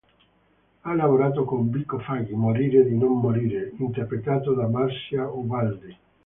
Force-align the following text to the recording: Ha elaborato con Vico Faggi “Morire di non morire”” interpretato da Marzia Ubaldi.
Ha 0.81 0.93
elaborato 0.93 1.43
con 1.45 1.69
Vico 1.69 1.99
Faggi 1.99 2.33
“Morire 2.33 2.83
di 2.85 2.97
non 2.97 3.19
morire”” 3.19 3.71
interpretato 3.77 4.55
da 4.55 4.67
Marzia 4.67 5.27
Ubaldi. 5.27 5.95